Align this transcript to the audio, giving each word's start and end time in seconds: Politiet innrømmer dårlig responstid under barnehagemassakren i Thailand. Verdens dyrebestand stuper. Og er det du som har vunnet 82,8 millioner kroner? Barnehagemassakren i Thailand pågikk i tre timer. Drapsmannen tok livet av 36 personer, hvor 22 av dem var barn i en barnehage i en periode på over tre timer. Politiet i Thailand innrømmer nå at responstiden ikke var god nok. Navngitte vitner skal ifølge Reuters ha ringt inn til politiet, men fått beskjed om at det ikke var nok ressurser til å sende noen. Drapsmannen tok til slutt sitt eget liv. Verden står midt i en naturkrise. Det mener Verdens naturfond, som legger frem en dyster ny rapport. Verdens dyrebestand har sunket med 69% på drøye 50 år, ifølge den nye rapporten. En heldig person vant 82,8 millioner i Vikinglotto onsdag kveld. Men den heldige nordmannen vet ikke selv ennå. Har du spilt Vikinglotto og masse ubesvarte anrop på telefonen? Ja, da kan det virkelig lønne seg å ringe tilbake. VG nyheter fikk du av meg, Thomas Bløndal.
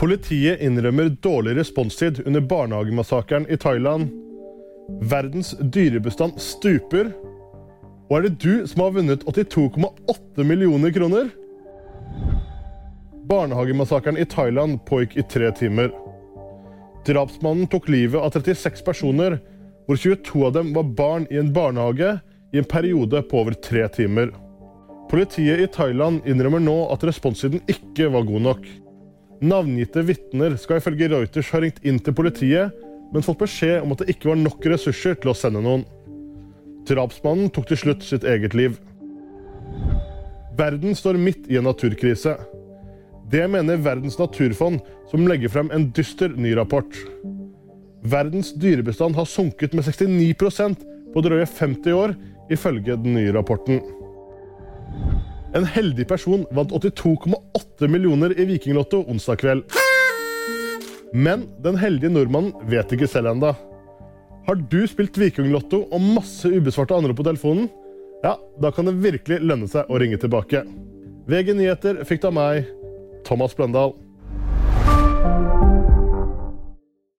Politiet 0.00 0.62
innrømmer 0.64 1.10
dårlig 1.20 1.58
responstid 1.58 2.22
under 2.26 2.40
barnehagemassakren 2.40 3.44
i 3.52 3.56
Thailand. 3.60 4.08
Verdens 5.10 5.50
dyrebestand 5.60 6.40
stuper. 6.40 7.10
Og 8.08 8.16
er 8.16 8.24
det 8.24 8.38
du 8.40 8.64
som 8.70 8.86
har 8.86 8.94
vunnet 8.96 9.26
82,8 9.28 10.48
millioner 10.48 10.96
kroner? 10.96 11.28
Barnehagemassakren 13.28 14.16
i 14.16 14.24
Thailand 14.24 14.80
pågikk 14.88 15.20
i 15.20 15.28
tre 15.36 15.52
timer. 15.60 15.92
Drapsmannen 17.04 17.68
tok 17.68 17.92
livet 17.92 18.24
av 18.24 18.32
36 18.32 18.80
personer, 18.88 19.36
hvor 19.84 20.00
22 20.00 20.46
av 20.48 20.56
dem 20.56 20.74
var 20.80 20.94
barn 20.96 21.28
i 21.28 21.36
en 21.44 21.52
barnehage 21.52 22.16
i 22.56 22.64
en 22.64 22.72
periode 22.72 23.20
på 23.28 23.44
over 23.44 23.52
tre 23.52 23.84
timer. 23.92 24.32
Politiet 25.12 25.60
i 25.60 25.68
Thailand 25.68 26.24
innrømmer 26.24 26.64
nå 26.64 26.86
at 26.88 27.04
responstiden 27.04 27.60
ikke 27.68 28.08
var 28.16 28.24
god 28.24 28.48
nok. 28.48 28.70
Navngitte 29.40 30.02
vitner 30.04 30.56
skal 30.60 30.82
ifølge 30.82 31.08
Reuters 31.08 31.48
ha 31.54 31.62
ringt 31.62 31.80
inn 31.86 31.96
til 32.04 32.12
politiet, 32.16 32.74
men 33.10 33.24
fått 33.24 33.40
beskjed 33.40 33.80
om 33.80 33.94
at 33.94 34.02
det 34.02 34.12
ikke 34.12 34.28
var 34.28 34.38
nok 34.38 34.66
ressurser 34.68 35.16
til 35.16 35.32
å 35.32 35.36
sende 35.36 35.62
noen. 35.64 35.86
Drapsmannen 36.88 37.48
tok 37.54 37.70
til 37.70 37.80
slutt 37.80 38.04
sitt 38.04 38.26
eget 38.28 38.52
liv. 38.56 38.76
Verden 40.60 40.96
står 40.96 41.16
midt 41.20 41.48
i 41.48 41.56
en 41.56 41.64
naturkrise. 41.64 42.34
Det 43.32 43.46
mener 43.48 43.80
Verdens 43.80 44.18
naturfond, 44.20 44.82
som 45.08 45.24
legger 45.28 45.52
frem 45.52 45.70
en 45.72 45.88
dyster 45.96 46.34
ny 46.36 46.52
rapport. 46.58 46.92
Verdens 48.04 48.52
dyrebestand 48.60 49.16
har 49.16 49.28
sunket 49.28 49.72
med 49.76 49.88
69% 49.88 50.84
på 51.14 51.24
drøye 51.24 51.48
50 51.48 51.96
år, 51.96 52.14
ifølge 52.52 52.98
den 53.00 53.16
nye 53.16 53.32
rapporten. 53.32 53.80
En 55.50 55.64
heldig 55.66 56.06
person 56.06 56.44
vant 56.54 56.70
82,8 56.70 57.88
millioner 57.90 58.30
i 58.38 58.44
Vikinglotto 58.46 59.02
onsdag 59.10 59.40
kveld. 59.42 59.78
Men 61.10 61.48
den 61.64 61.78
heldige 61.80 62.12
nordmannen 62.14 62.54
vet 62.70 62.92
ikke 62.94 63.08
selv 63.10 63.32
ennå. 63.32 63.50
Har 64.46 64.60
du 64.70 64.78
spilt 64.88 65.18
Vikinglotto 65.18 65.82
og 65.90 66.04
masse 66.18 66.48
ubesvarte 66.48 66.94
anrop 66.94 67.18
på 67.18 67.26
telefonen? 67.26 67.66
Ja, 68.22 68.36
da 68.62 68.70
kan 68.70 68.86
det 68.86 69.00
virkelig 69.02 69.40
lønne 69.42 69.66
seg 69.70 69.90
å 69.90 69.98
ringe 69.98 70.20
tilbake. 70.22 70.62
VG 71.30 71.54
nyheter 71.58 72.04
fikk 72.06 72.22
du 72.22 72.30
av 72.30 72.36
meg, 72.36 72.70
Thomas 73.26 73.56
Bløndal. 73.58 73.96